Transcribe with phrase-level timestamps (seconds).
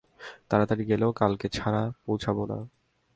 [0.49, 2.57] তাড়াতাড়ি গেলেও কালকে ছাড়া পৌছাবো না।